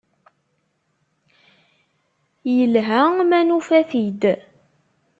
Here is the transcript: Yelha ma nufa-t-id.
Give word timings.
Yelha 2.55 3.01
ma 3.29 3.37
nufa-t-id. 3.47 4.21